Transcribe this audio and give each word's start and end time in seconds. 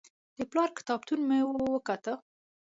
د 0.37 0.39
پلار 0.51 0.69
کتابتون 0.77 1.19
مو 1.29 1.39
وکت. 1.75 2.05